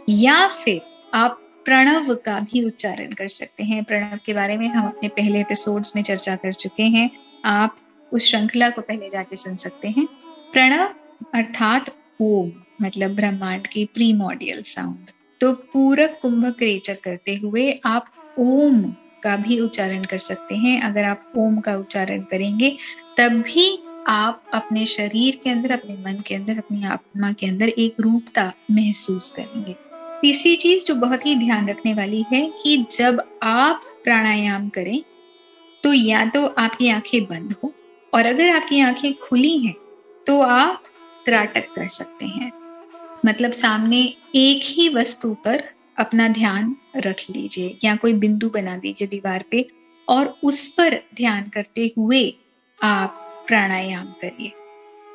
या 0.08 0.46
फिर 0.48 0.80
आप 1.14 1.40
प्रणव 1.64 2.14
का 2.16 2.38
भी 2.40 2.64
उच्चारण 2.64 3.12
कर 3.12 3.28
सकते 3.28 3.64
हैं। 3.64 3.82
प्रणव 3.84 4.18
के 4.26 4.34
बारे 4.34 4.56
में 4.56 4.66
हम 4.68 4.86
अपने 4.86 5.08
पहले 5.08 5.40
एपिसोड्स 5.40 5.96
में 5.96 6.02
चर्चा 6.02 6.36
कर 6.36 6.52
चुके 6.52 6.82
हैं। 6.82 7.10
आप 7.46 7.76
उस 8.12 8.30
श्रृंखला 8.30 8.70
को 8.70 8.80
पहले 8.82 9.08
जाके 9.08 9.36
सुन 9.36 9.56
सकते 9.56 9.88
हैं। 9.88 10.06
प्रणव 10.52 10.88
अर्थात 11.34 11.90
ओम 12.20 12.52
मतलब 12.82 13.14
ब्रह्मांड 13.14 13.66
की 13.66 13.84
प्रीमोडियल 13.94 14.62
साउंड 14.66 15.10
तो 15.40 15.52
पूरक 15.72 16.18
कुंभक 16.22 16.62
रेचक 16.62 17.02
करते 17.04 17.34
हुए 17.34 17.70
आप 17.86 18.06
ओम 18.38 18.82
का 19.22 19.36
भी 19.36 19.58
उच्चारण 19.60 20.04
कर 20.04 20.18
सकते 20.18 20.54
हैं। 20.54 20.80
अगर 20.82 21.04
आप 21.04 21.32
ओम 21.36 21.58
का 21.60 21.76
उच्चारण 21.76 22.22
करेंगे, 22.22 22.76
तब 23.18 23.42
भी 23.46 23.78
आप 24.06 24.42
अपने 24.54 24.84
शरीर 24.86 25.38
के 25.44 25.50
अंदर, 25.50 25.70
अपने 25.70 25.94
मन 25.94 26.20
के 26.26 26.34
अंदर, 26.34 26.58
अपनी 26.58 26.84
आत्मा 26.84 27.32
के 27.32 27.46
अंदर 27.46 27.68
एक 27.68 28.00
रूपता 28.00 28.52
महसूस 28.70 29.34
करेंगे। 29.36 29.76
तीसरी 30.22 30.54
चीज़ 30.56 30.84
जो 30.84 30.94
बहुत 30.94 31.26
ही 31.26 31.34
ध्यान 31.34 31.68
रखने 31.68 31.94
वाली 31.94 32.24
है 32.32 32.40
कि 32.62 32.76
जब 32.90 33.22
आप 33.42 33.80
प्राणायाम 34.04 34.68
करें 34.68 35.02
तो 35.84 35.92
या 35.92 36.24
तो 36.26 36.46
आपकी 36.58 36.88
आँखें 36.88 37.24
बंद 37.24 37.54
हो 37.64 37.72
और 38.12 38.26
अगर 38.26 38.48
आपकी 38.50 38.80
आँखें 38.80 39.12
खुली 39.14 39.56
हैं 39.58 39.74
तो 40.26 40.40
आप 40.42 40.82
त्राटक 41.24 41.66
कर 41.76 41.88
सकते 41.88 42.26
हैं। 42.26 42.52
मतलब 43.26 43.50
सामने 43.52 44.00
एक 44.34 44.62
ही 44.64 44.88
वस्तु 44.88 45.32
पर 45.44 45.62
अपना 45.98 46.28
ध्यान 46.28 46.74
रख 46.96 47.24
लीजिए 47.30 47.78
या 47.84 47.94
कोई 47.96 48.12
बिंदु 48.14 48.48
बना 48.50 48.76
दीजिए 48.76 49.08
दीवार 49.08 49.44
पे 49.50 49.66
और 50.08 50.34
उस 50.44 50.66
पर 50.68 50.94
ध्यान 51.16 51.48
करते 51.54 51.92
हुए 51.96 52.22
आप 52.80 53.24
प्राणायाम 53.48 54.06
करिए। 54.22 54.52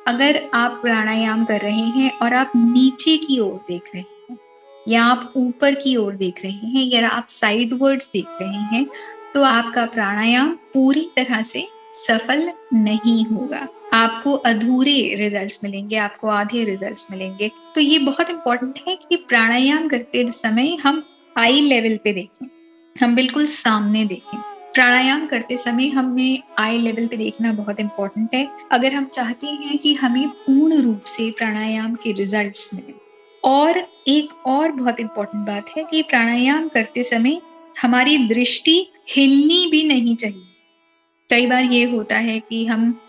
अगर 0.08 0.40
आप 0.54 0.78
प्राणायाम 0.82 1.44
कर 1.44 1.60
रहे 1.60 1.86
हैं 1.90 2.10
और 2.18 2.34
आप 2.34 2.52
नीचे 2.56 3.16
की 3.16 3.38
ओर 3.40 3.58
देख 3.68 3.90
रहे 3.94 4.02
हैं 4.02 4.38
या 4.88 5.04
आप 5.04 5.32
ऊपर 5.36 5.74
की 5.74 5.94
ओर 5.96 6.14
देख 6.16 6.42
रहे 6.44 6.70
हैं 6.70 6.84
या 6.84 7.08
आप 7.08 7.26
साइड 7.28 7.72
वर्ड्स 7.82 8.10
देख 8.12 8.26
रहे 8.40 8.62
हैं 8.74 8.86
तो 9.34 9.42
आपका 9.42 9.84
प्राणायाम 9.86 10.52
पूरी 10.74 11.08
तरह 11.16 11.42
से 11.42 11.62
सफल 11.96 12.50
नहीं 12.74 13.24
होगा। 13.26 13.66
आपको 13.94 14.32
अधूरे 14.32 15.14
रिजल्ट्स 15.14 15.58
मिलेंगे, 15.64 15.96
आपको 15.96 16.28
आधे 16.28 16.64
रिजल्ट्स 16.64 17.10
मिलेंगे। 17.10 17.50
तो 17.74 17.80
ये 17.80 17.98
बहुत 17.98 18.30
इंपॉर्टेंट 18.30 18.78
है 18.88 18.96
कि 19.08 19.16
प्राणायाम 19.18 19.88
करते 19.88 20.26
समय 20.32 20.74
हम 20.82 21.02
आई 21.36 21.60
लेवल 21.60 21.96
पे 21.96 22.12
देखें, 22.12 22.46
हम 22.96 23.14
बिल्कुल 23.14 23.46
सामने 23.46 24.04
देखें। 24.04 24.38
प्राणायाम 24.74 25.26
करते 25.26 25.56
समय 25.56 25.88
हमें 25.88 26.38
आई 26.58 26.78
लेवल 26.78 27.06
पे 27.06 27.16
देखना 27.16 27.52
बहुत 27.52 27.80
इंपॉर्टेंट 27.80 28.34
है। 28.34 28.48
अगर 28.72 28.92
हम 28.92 29.04
चाहते 29.04 29.46
हैं 29.46 29.78
कि 29.78 29.94
हमें 29.94 30.28
पूर्ण 30.28 30.80
रूप 30.82 31.04
से 31.04 31.30
प्राणायाम 31.30 31.94
के 31.94 32.12
रिजल्ट्स 32.12 32.70
मिले। 32.74 32.94
और 33.44 33.78
एक 34.08 34.46
और 34.46 34.72
बहुत 34.72 35.00
इंपॉर्टेंट 35.00 35.46
बात 35.46 35.70
है 35.76 35.84
कि 35.84 36.02
प्राणायाम 36.02 36.68
करते 36.68 37.02
समय 37.02 37.40
हमारी 37.82 38.16
दृष्टि 38.28 38.86
हिलनी 39.08 39.66
भी 39.70 39.82
नहीं 39.82 40.16
चाहिए। 40.16 40.42
कई 41.30 41.46
बार 41.46 41.64
ये 41.64 41.84
होता 41.84 42.16
है 42.16 42.38
कि 42.40 42.64
हम 42.66 43.00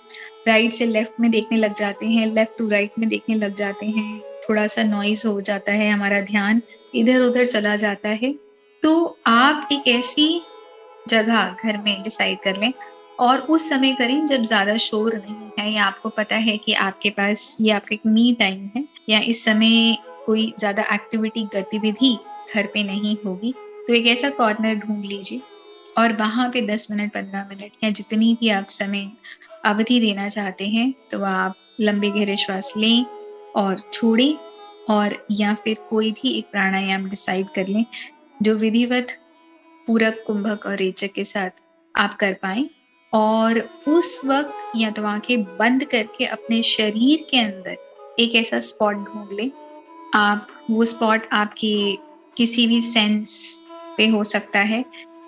राइट 0.46 0.74
से 0.74 0.86
लेफ़्ट 0.86 1.20
में 1.20 1.30
देखने 1.32 1.58
लग 1.58 1.74
जाते 1.74 2.06
हैं 2.06 2.26
लेफ़्ट 2.34 2.58
टू 2.58 2.68
राइट 2.70 2.92
में 3.00 3.08
देखने 3.10 3.36
लग 3.36 3.54
जाते 3.54 3.86
हैं। 3.86 4.20
थोड़ा 4.50 4.66
सा 4.68 4.84
नॉइज़ 4.84 5.28
हो 5.28 5.40
जाता 5.42 5.72
है 5.72 5.90
हमारा 5.90 6.20
ध्यान 6.22 6.62
इधर 6.96 7.22
उधर 7.22 7.46
चला 7.46 7.76
जाता 7.76 8.10
है। 8.10 8.34
तो 8.84 9.18
आप 9.28 9.68
एक 9.72 9.88
ऐसी 9.88 10.28
जगह 11.10 11.56
घर 11.64 11.78
में 11.78 12.02
डिसाइड 12.04 12.40
कर 12.40 12.58
लें 12.58 12.72
और 13.20 13.40
उस 13.40 13.70
समय 13.70 13.94
करें 13.94 14.26
जब 14.26 14.42
ज़्यादा 14.42 14.76
शोर 14.78 15.16
नहीं 15.16 15.50
है 15.60 15.72
या 15.72 15.84
आपको 15.86 16.10
पता 16.10 16.36
है 16.36 16.58
कि 16.58 16.74
आपके 16.74 17.10
पास 17.10 17.58
ये 17.62 17.72
आपका 17.72 17.94
एक 17.96 18.02
मी 18.06 18.32
टाइम 18.40 18.70
है 18.76 18.84
या 19.10 19.20
इस 19.20 19.44
समय 19.46 19.98
कोई 20.26 20.54
ज़्यादा 20.60 20.84
एक्टिविटी 20.94 21.44
गतिविधि 21.56 22.18
घर 22.56 22.66
पे 22.66 22.84
नहीं 22.84 23.16
होगी 23.26 23.54
तो 23.88 23.94
एक 23.94 24.08
ऐसा 24.08 24.30
कॉर्नर 24.30 24.76
ढूंढ 24.76 25.06
लीजिए 25.06 25.42
और 25.98 26.14
वहाँ 26.14 26.50
पे 26.50 26.62
दस 26.68 26.88
मिनट, 26.92 27.14
पंद्रह 27.14 27.48
मिनट 27.50 27.84
या 27.84 27.90
जितनी 27.90 28.34
भी 28.42 28.50
आप 28.50 28.70
समय 28.70 29.10
अवधि 29.66 30.00
देना 30.00 30.28
चाहते 30.30 30.68
हैं 30.68 30.94
तो 31.12 31.24
आप 31.26 31.56
लंबे 31.82 32.10
गहरे 32.10 32.36
श्वास 32.38 32.74
लें 32.78 33.06
और 33.56 33.80
छोड़ें 33.94 34.36
और 34.90 35.18
या 35.32 35.54
फिर 35.54 35.78
कोई 35.90 36.12
भी 36.12 36.38
एक 36.38 36.46
प्राणायाम 36.52 37.10
डिसाइड 37.10 37.48
कर 37.56 37.68
लें, 37.68 37.86
जो 38.42 38.56
विधिवत 38.56 39.08
पूरक, 39.88 40.24
कुंभक 40.28 40.66
और 40.66 40.78
रेचक 40.78 41.12
के 41.16 41.24
साथ 41.24 41.50
आप 41.96 42.16
कर 42.16 42.34
पाए 42.34 42.70
और 43.14 43.60
उस 43.88 44.22
वक्त 44.26 44.72
या 44.76 44.90
तो 44.92 45.06
आँखें 45.06 45.44
बंद 45.58 45.84
करके 45.84 46.26
अपने 46.26 46.62
शरीर 46.64 47.26
के 47.30 47.40
अंदर 47.40 48.16
एक 48.20 48.36
ऐसा 48.36 48.60
स्पॉट 48.60 48.96
ढूंढ 48.96 49.34
लें। 49.34 49.50
आप 50.16 50.48
वो 50.72 50.86
स्पॉट 50.86 51.28
आपकी 51.34 52.00
किसी 52.38 52.68
भी 52.68 52.80
सेंस 52.82 53.62
पे 53.98 54.08
हो 54.08 54.24
सकता 54.24 54.60
है 54.60 54.84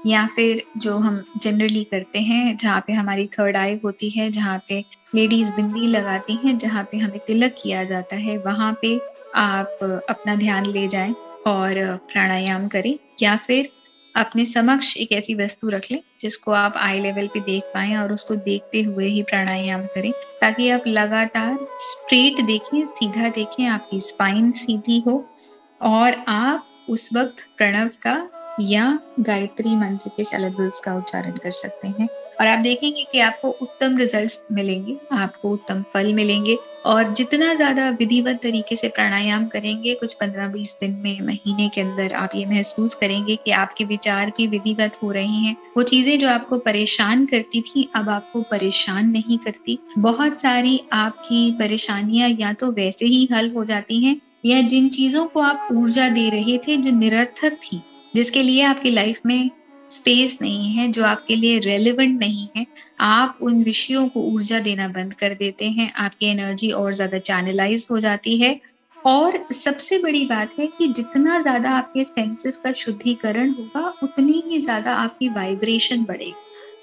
या 0.07 0.25
फिर 0.27 0.63
जो 0.77 0.97
हम 0.97 1.23
जनरली 1.37 1.83
करते 1.83 2.19
हैं, 2.19 2.57
जहाँ 2.57 2.83
पे 2.87 2.93
हमारी 2.93 3.27
थर्ड 3.27 3.57
आई 3.57 3.79
होती 3.83 4.09
है, 4.09 4.31
जहाँ 4.31 4.63
पे 4.69 4.85
लेडीज़ 5.15 5.51
बिंदी 5.53 5.87
लगाती 5.87 6.33
हैं, 6.33 6.57
जहाँ 6.57 6.83
पे 6.83 6.97
हमें 6.97 7.19
तिलक 7.19 7.55
किया 7.63 7.83
जाता 7.83 8.15
है, 8.15 8.37
वहाँ 8.37 8.77
पे 8.81 8.99
आप 9.35 10.05
अपना 10.09 10.35
ध्यान 10.35 10.65
ले 10.65 10.87
जाएँ 10.87 11.15
और 11.47 11.97
प्राणायाम 12.11 12.67
करें 12.67 12.97
या 13.21 13.35
फिर 13.35 13.69
अपने 14.15 14.45
समक्ष 14.45 14.97
एक 14.97 15.11
ऐसी 15.11 15.35
वस्तु 15.35 15.69
रख 15.69 15.91
लें, 15.91 15.99
जिसको 16.21 16.51
आप 16.51 16.73
आई 16.77 16.99
लेवल 16.99 17.27
पे 17.27 17.39
देख 17.39 17.63
पाए 17.63 17.95
और 17.95 18.13
उसको 18.13 18.35
देखते 18.35 18.81
हुए 18.81 19.07
ही 19.07 19.21
प्राणायाम 19.23 19.81
करें, 19.85 20.11
ताकि 20.11 20.69
आप 20.69 20.83
लगातार 20.87 21.57
स्ट्रेट 21.79 22.41
देखें, 22.41 22.85
सीधा 22.87 23.29
देखें, 23.29 23.65
आपकी 23.67 24.01
स्पाइन 24.01 24.51
सीधी 24.51 25.03
हो 25.07 25.33
और 25.81 26.13
आप 26.27 26.85
उस 26.89 27.15
वक्त 27.15 27.47
प्रणव 27.57 27.87
का 27.87 28.15
या 28.59 28.99
गायत्री 29.19 29.75
मंत्र 29.75 30.09
के 30.09 30.23
सेलेबल्स 30.23 30.79
का 30.79 30.95
उच्चारण 30.95 31.31
कर 31.31 31.51
सकते 31.51 31.87
हैं। 31.87 32.07
और 32.41 32.47
आप 32.47 32.59
देखेंगे 32.59 33.03
कि 33.11 33.19
आपको 33.19 33.49
उत्तम 33.51 33.97
रिजल्ट्स 33.97 34.43
मिलेंगे, 34.51 34.97
आपको 35.11 35.49
उत्तम 35.49 35.81
फल 35.83 36.13
मिलेंगे 36.13 36.57
और 36.85 37.13
जितना 37.13 37.53
ज़्यादा 37.53 37.89
विधिवत 37.89 38.39
तरीके 38.43 38.75
से 38.75 38.87
प्राणायाम 38.87 39.47
करेंगे, 39.47 39.93
कुछ 39.93 40.13
पंद्रह 40.13 40.47
बीस 40.47 40.75
दिन 40.79 40.91
में, 40.93 41.21
महीने 41.21 41.67
के 41.69 41.81
अंदर 41.81 42.13
आप 42.13 42.35
ये 42.35 42.45
महसूस 42.45 42.95
करेंगे 42.95 43.35
कि 43.35 43.51
आपके 43.51 43.83
विचार 43.83 44.31
भी 44.37 44.47
विधिवत 44.47 44.99
हो 45.03 45.11
रहे 45.11 45.25
हैं। 45.25 45.55
वो 45.77 45.83
चीज़ें 45.83 46.19
जो 46.19 46.29
आपको 46.29 46.57
परेशान 46.57 47.25
करती 47.25 47.61
थी, 47.61 47.89
अब 47.95 48.09
आपको 48.09 48.41
परेशान 48.41 49.09
नहीं 49.09 49.37
करती। 49.37 49.79
बहुत 49.97 50.39
सारी 50.41 50.79
आपकी 50.93 51.51
परेशानियाँ 51.51 52.29
या 52.29 52.53
तो 52.53 52.71
वैसे 52.71 53.05
ही 53.05 53.27
हल 53.33 53.51
हो 53.51 53.63
जाती 53.63 54.03
हैं, 54.05 54.21
या 54.45 54.61
जिन 54.61 54.89
चीज़ों 54.89 55.25
को 55.25 55.39
आप 55.39 55.67
ऊर्जा 55.73 56.09
दे 56.09 56.29
रहे 56.29 56.57
थे, 56.57 56.77
जो 56.77 56.91
निरर्थक 56.91 57.53
थी 57.53 57.81
जिसके 58.15 58.43
लिए 58.43 58.61
आपकी 58.61 58.91
लाइफ 58.91 59.21
में 59.25 59.49
स्पेस 59.89 60.37
नहीं 60.41 60.73
है, 60.73 60.91
जो 60.91 61.05
आपके 61.05 61.35
लिए 61.35 61.59
रेलिवेंट 61.59 62.19
नहीं 62.19 62.47
है, 62.57 62.65
आप 62.99 63.37
उन 63.41 63.63
विषयों 63.63 64.07
को 64.07 64.21
ऊर्जा 64.21 64.59
देना 64.59 64.87
बंद 64.87 65.13
कर 65.13 65.33
देते 65.33 65.65
हैं, 65.65 65.93
आपकी 65.93 66.25
एनर्जी 66.25 66.71
और 66.71 66.93
ज़्यादा 66.93 67.17
चैनलाइज 67.17 67.87
हो 67.91 67.99
जाती 67.99 68.37
है। 68.37 68.59
और 68.97 69.47
सबसे 69.53 69.97
बड़ी 69.97 70.25
बात 70.25 70.59
है 70.59 70.67
कि 70.67 70.87
जितना 70.87 71.41
ज़्यादा 71.41 71.71
आपके 71.71 72.03
सेंसेस 72.03 72.57
का 72.57 72.71
शुद्धिकरण 72.71 73.49
होगा, 73.49 73.93
उतनी 74.03 74.43
ही 74.47 74.61
ज़्यादा 74.61 74.93
आपकी 74.93 75.29
वाइब्रेशन 75.29 76.03
बढ़ेगी। 76.03 76.33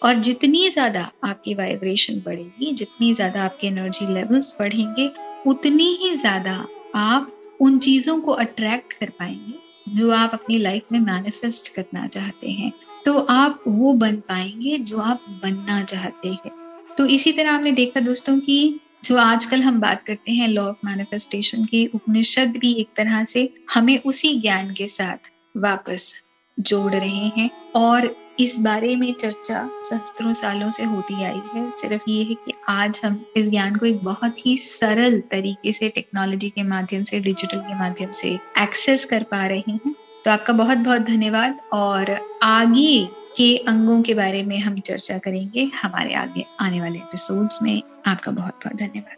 और 0.02 0.14
जितनी 0.14 0.70
ज़्यादा 0.70 1.10
आपकी 1.24 1.54
वाइब्रेशन 1.54 2.20
बढ़ेगी, 2.20 2.72
जितनी 2.72 3.14
ज़्यादा 3.14 3.42
आपके 3.42 3.66
एनर्जी 3.66 4.06
लेवल्स 4.06 4.56
बढ़ेंगे, 4.60 5.10
उतनी 5.46 5.96
ही 6.02 6.16
ज़्यादा 6.16 6.66
आप 6.94 7.56
उन 7.60 7.78
चीज़ों 7.78 8.18
को 8.20 8.32
अट्रैक्ट 8.32 8.92
कर 8.92 9.10
पाएँगे 9.10 9.73
जो 9.88 10.10
आप 10.10 10.30
अपनी 10.32 10.58
लाइफ 10.58 10.82
में 10.92 11.00
मैनिफेस्ट 11.00 11.74
करना 11.76 12.06
चाहते 12.06 12.50
हैं 12.50 12.72
तो 13.06 13.18
आप 13.18 13.60
वो 13.68 13.92
बन 13.92 14.16
पाएँगे 14.16 14.76
जो 14.78 14.98
आप 14.98 15.24
बनना 15.42 15.82
चाहते 15.82 16.28
हैं। 16.28 16.50
तो 16.98 17.06
इसी 17.06 17.32
तरह 17.32 17.52
आपने 17.52 17.72
देखा 17.72 18.00
दोस्तों 18.00 18.38
कि 18.40 18.80
जो 19.04 19.16
आजकल 19.16 19.62
हम 19.62 19.80
बात 19.80 20.04
करते 20.06 20.32
हैं 20.32 20.48
लॉ 20.48 20.62
ऑफ़ 20.62 20.76
मैनिफेस्टेशन 20.84 21.64
की, 21.64 21.86
उपनिषद 21.86 22.56
भी 22.56 22.72
एक 22.72 22.88
तरह 22.96 23.24
से 23.24 23.48
हमें 23.74 23.98
उसी 24.02 24.38
ज्ञान 24.40 24.72
के 24.74 24.86
साथ 24.88 25.30
वापस 25.56 26.22
जोड़ 26.60 26.92
रहे 26.92 27.26
हैं 27.38 27.50
और 27.72 28.06
इस 28.40 28.60
बारे 28.60 28.96
में 28.96 29.14
चर्चा 29.14 29.70
सहस्त्रों 29.82 30.32
सालों 30.32 30.70
से 30.70 30.84
होती 30.84 31.24
आई 31.24 31.40
है। 31.54 31.70
सिर्फ़ 31.70 32.10
ये 32.10 32.24
है 32.24 32.34
कि 32.34 32.52
आज 32.68 33.00
हम 33.04 33.26
इस 33.36 33.50
ज्ञान 33.50 33.76
को 33.76 33.86
एक 33.86 34.04
बहुत 34.04 34.46
ही 34.46 34.56
सरल 34.56 35.20
तरीके 35.20 35.72
से 35.72 35.88
टेक्नोलॉजी 35.88 36.50
के 36.50 36.62
माध्यम 36.62 37.02
से 37.02 37.20
डिजिटल 37.20 37.58
के 37.58 37.78
माध्यम 37.78 38.12
से 38.12 38.38
एक्सेस 38.58 39.04
कर 39.04 39.22
पा 39.22 39.46
रहे 39.46 39.58
हैं। 39.58 39.94
तो 40.24 40.30
आपका 40.30 40.52
बहुत 40.52 40.78
बहुत 40.78 41.00
धन्यवाद 41.00 41.60
और 41.72 42.38
आगे 42.42 43.08
के 43.36 43.56
अंगों 43.56 44.02
के 44.02 44.14
बारे 44.14 44.42
में 44.42 44.58
हम 44.58 44.78
चर्चा 44.78 45.18
करेंगे 45.18 45.70
हमारे 45.82 46.14
आगे 46.14 46.44
आने 46.60 46.80
वाले 46.80 46.98
एपिसोड्स 46.98 47.62
में। 47.62 47.82
आपका 48.06 48.32
बहुत 48.32 48.54
बहुत 48.54 48.76
धन्यवाद। 48.76 49.16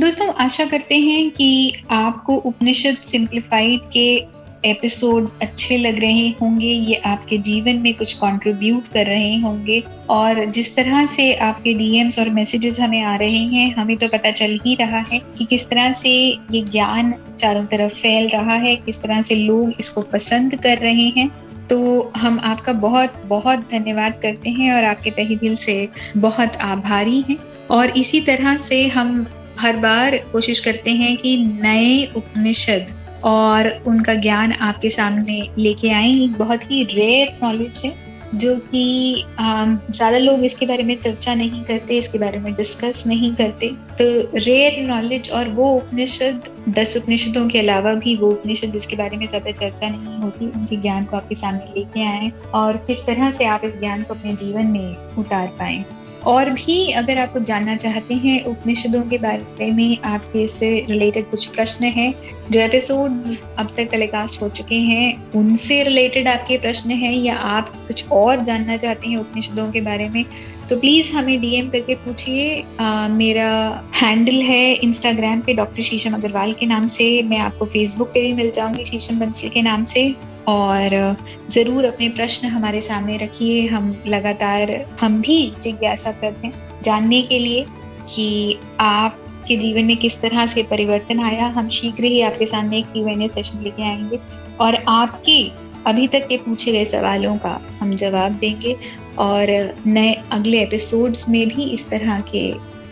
दोस्तों, 0.00 0.34
आशा 0.34 0.64
करते 0.64 0.94
हैं 0.94 1.30
कि 1.30 1.72
आपको 1.90 2.36
उपनिषद 2.36 2.94
सिंप्लीफाइड 2.94 3.80
के 3.80 4.35
एपिसोड्स 4.64 5.36
अच्छे 5.42 5.76
लग 5.78 5.98
रहे 6.00 6.28
होंगे, 6.40 6.66
ये 6.66 6.94
आपके 7.06 7.38
जीवन 7.38 7.78
में 7.78 7.92
कुछ 7.94 8.12
कंट्रीब्यूट 8.12 8.88
कर 8.88 9.06
रहे 9.06 9.36
होंगे 9.36 9.82
और 10.08 10.44
जिस 10.46 10.74
तरह 10.76 11.04
से 11.06 11.32
आपके 11.34 11.74
डीएम्स 11.74 12.18
और 12.18 12.28
मैसेजेस 12.30 12.80
हमें 12.80 13.02
आ 13.02 13.14
रहे 13.16 13.44
हैं, 13.46 13.74
हमें 13.74 13.96
तो 13.96 14.08
पता 14.08 14.30
चल 14.30 14.58
ही 14.66 14.74
रहा 14.74 15.04
है 15.12 15.18
कि 15.38 15.44
किस 15.44 15.68
तरह 15.70 15.92
से 15.92 16.10
ये 16.52 16.62
ज्ञान 16.62 17.14
चारों 17.38 17.64
तरफ़ 17.64 17.94
फैल 17.94 18.28
रहा 18.28 18.54
है, 18.54 18.76
किस 18.76 19.02
तरह 19.02 19.20
से 19.20 19.34
लोग 19.34 19.72
इसको 19.80 20.02
पसंद 20.02 20.54
कर 20.54 20.78
रहे 20.78 21.08
हैं। 21.16 21.28
तो 21.68 22.12
हम 22.16 22.40
आपका 22.44 22.72
बहुत 22.72 23.22
बहुत 23.26 23.68
धन्यवाद 23.70 24.18
करते 24.22 24.50
हैं 24.50 24.72
और 24.72 24.84
आपके 24.84 25.10
तहे 25.10 25.36
दिल 25.36 25.56
से 25.56 25.88
बहुत 26.16 26.56
आभारी 26.56 27.24
हैं। 27.30 27.36
और 27.70 27.98
इसी 27.98 28.20
तरह 28.20 28.56
से 28.56 28.86
हम 28.88 29.26
हर 29.60 29.76
बार 29.76 30.16
कोशिश 30.32 30.60
करते 30.64 30.90
हैं 30.90 31.16
कि 31.16 31.36
नए 31.62 32.06
उपनिषद 32.16 32.86
और 33.26 33.68
उनका 33.86 34.14
ज्ञान 34.16 34.52
आपके 34.52 34.88
सामने 34.90 35.40
लेके 35.58 35.90
आए 35.90 36.10
एक 36.14 36.36
बहुत 36.38 36.70
ही 36.70 36.82
रेयर 36.86 37.38
नॉलेज 37.42 37.80
है, 37.84 37.92
जो 38.34 38.54
कि 38.60 39.24
ज़्यादा 39.38 40.18
लोग 40.18 40.44
इसके 40.44 40.66
बारे 40.66 40.82
में 40.82 40.94
चर्चा 40.96 41.34
नहीं 41.34 41.62
करते, 41.64 41.98
इसके 41.98 42.18
बारे 42.18 42.38
में 42.38 42.52
डिस्कस 42.54 43.04
नहीं 43.06 43.34
करते। 43.34 43.68
तो 43.98 44.04
रेयर 44.36 44.80
नॉलेज 44.86 45.30
और 45.30 45.48
वो 45.50 45.70
उपनिषद, 45.72 46.42
दस 46.70 46.96
उपनिषदों 46.96 47.48
के 47.48 47.58
अलावा 47.58 47.92
भी 47.96 48.16
वो 48.16 48.30
उपनिषद 48.30 48.72
जिसके 48.72 48.96
बारे 48.96 49.16
में 49.16 49.26
ज़्यादा 49.28 49.50
चर्चा 49.52 49.88
नहीं 49.88 50.16
होती, 50.16 50.46
उनके 50.46 50.76
ज्ञान 50.76 51.04
को 51.04 51.16
आपके 51.16 51.34
सामने 51.34 51.72
लेके 51.76 52.04
आए 52.06 52.30
और 52.54 52.76
किस 52.86 53.06
तरह 53.06 53.30
से 53.30 53.44
आप 53.46 53.64
इस 53.64 53.80
ज्ञान 53.80 54.02
को 54.02 54.14
अपने 54.14 54.34
जीवन 54.36 54.66
में 54.68 55.16
उतार 55.18 55.46
पाए। 55.58 55.84
और 56.26 56.50
भी 56.50 56.76
अगर 56.92 57.18
आप 57.18 57.32
कुछ 57.32 57.42
जानना 57.42 57.76
चाहते 57.76 58.14
हैं 58.14 58.42
उपनिषदों 58.44 59.02
के 59.02 59.18
बारे 59.18 59.70
में, 59.72 59.98
आपके 60.04 60.42
इससे 60.42 60.70
रिलेटेड 60.88 61.30
कुछ 61.30 61.46
प्रश्न 61.46 61.84
हैं, 61.84 62.12
जो 62.50 62.60
एपिसोड 62.60 63.36
अब 63.58 63.68
तक 63.76 63.88
टेलीकास्ट 63.90 64.42
हो 64.42 64.48
चुके 64.50 64.74
हैं, 64.80 65.32
उनसे 65.32 65.82
रिलेटेड 65.84 66.28
आपके 66.28 66.58
प्रश्न 66.58 66.90
हैं 66.92 67.12
या 67.14 67.36
आप 67.36 67.68
कुछ 67.86 68.10
और 68.12 68.44
जानना 68.44 68.76
चाहते 68.76 69.08
हैं 69.08 69.16
उपनिषदों 69.18 69.70
के 69.72 69.80
बारे 69.82 70.08
में 70.08 70.24
तो 70.70 70.76
प्लीज़ 70.76 71.10
हमें 71.12 71.40
डीएम 71.40 71.68
करके 71.70 71.94
पूछिए। 71.94 72.62
मेरा 73.10 73.50
हैंडल 73.94 74.40
है 74.42 74.72
इंस्टाग्राम 74.74 75.40
पे 75.40 75.54
डॉक्टर 75.54 75.82
शीशम 75.82 76.14
अग्रवाल 76.14 76.52
के 76.52 76.66
नाम 76.66 76.86
से। 76.86 77.06
मैं 77.22 77.38
आपको 77.38 77.64
फेसबुक 77.66 78.08
पे 78.14 78.20
भी 78.22 78.32
मिल 78.32 78.50
जाऊँगी 78.56 78.84
शीशम 78.84 79.18
बंसल 79.20 79.48
के 79.48 79.62
नाम 79.62 79.84
से। 79.84 80.02
और 80.48 81.16
ज़रूर 81.50 81.84
अपने 81.84 82.08
प्रश्न 82.08 82.48
हमारे 82.48 82.80
सामने 82.80 83.16
रखिए। 83.16 83.66
हम 83.66 83.94
लगातार, 84.06 84.70
हम 85.00 85.20
भी 85.20 85.38
जिज्ञासा 85.62 86.12
करते 86.12 86.46
हैं 86.46 86.82
जानने 86.82 87.20
के 87.22 87.38
लिए 87.38 87.64
कि 88.08 88.58
आपके 88.80 89.56
जीवन 89.56 89.84
में 89.84 89.96
किस 89.96 90.20
तरह 90.20 90.46
से 90.46 90.62
परिवर्तन 90.62 91.20
आया। 91.20 91.46
हम 91.46 91.68
शीघ्र 91.68 92.04
ही 92.04 92.20
आपके 92.20 92.46
सामने 92.46 92.78
एक 92.78 92.92
क्यू 92.92 93.28
सेशन 93.28 93.62
लेके 93.64 93.82
आएँगे 93.82 94.18
और 94.60 94.76
आपके 94.88 95.42
अभी 95.86 96.06
तक 96.08 96.26
के 96.28 96.36
पूछे 96.36 96.72
गए 96.72 96.84
सवालों 96.84 97.36
का 97.36 97.60
हम 97.80 97.94
जवाब 97.94 98.32
देंगे 98.32 98.76
और 99.18 99.50
नए 99.86 100.14
अगले 100.32 100.62
एपिसोड्स 100.62 101.28
में 101.28 101.46
भी 101.48 101.64
इस 101.64 101.88
तरह 101.90 102.20
के 102.32 102.50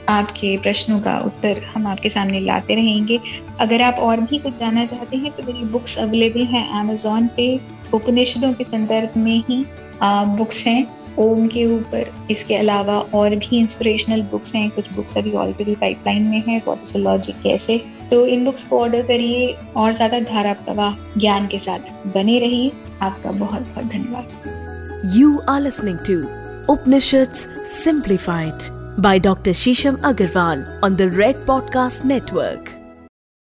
आपके 0.09 0.57
प्रश्नों 0.57 0.99
का 1.01 1.17
उत्तर 1.19 1.63
हम 1.65 1.87
आपके 1.87 2.09
सामने 2.09 2.41
लाते 2.41 2.75
रहेंगे। 2.75 3.19
अगर 3.61 3.83
आप 3.83 3.99
और 4.01 4.21
भी 4.21 4.39
कुछ 4.39 4.59
जानना 4.59 4.85
चाहते 4.87 5.17
हैं 5.17 5.31
तो 5.33 5.43
मेरी 5.47 5.65
बुक्स 5.73 5.99
अवेलेबल 5.99 6.45
हैं 6.53 6.69
अमेजोन 6.81 7.27
पे 7.37 7.49
उपनिषदों 7.95 8.53
के 8.55 8.65
संदर्भ 8.65 9.17
में 9.17 9.43
ही 9.49 9.65
आ, 10.03 10.25
बुक्स 10.37 10.67
हैं 10.67 10.87
ओम 11.19 11.47
के 11.47 11.65
ऊपर 11.75 12.11
इसके 12.31 12.55
अलावा 12.55 12.99
और 13.15 13.35
भी 13.37 13.59
इंस्पिरेशनल 13.59 14.23
बुक्स 14.31 14.55
हैं 14.55 14.69
कुछ 14.71 14.93
बुक्स 14.93 15.19
अभी 15.19 15.33
ऑलरेडी 15.43 15.75
पाइपलाइन 15.81 16.23
में 16.23 16.43
है 16.47 16.61
वॉटिसोलॉजी 16.67 17.33
कैसे 17.43 17.79
तो 18.11 18.27
इन 18.27 18.45
बुक्स 18.45 18.69
को 18.69 18.81
ऑर्डर 18.81 19.03
करिए 19.03 19.53
और 19.77 19.93
ज़्यादा 19.93 20.21
धारा 20.23 20.53
प्रवाह 20.65 20.97
ज्ञान 21.19 21.47
के 21.47 21.59
साथ 21.59 21.93
बने 22.15 22.39
रहिए 22.39 22.73
आपका 23.03 23.31
बहुत 23.33 23.61
बहुत 23.63 23.93
धन्यवाद 23.93 25.13
you 25.17 25.39
are 25.49 25.61
listening 25.61 25.99
to 26.07 26.23
Upanishads 26.67 27.47
Simplified 27.67 28.71
by 28.99 29.19
Dr. 29.19 29.51
Shisham 29.53 29.97
Agarwal 29.99 30.83
on 30.83 30.97
the 30.97 31.11
Red 31.11 31.37
Podcast 31.45 32.05
Network. 32.07 32.84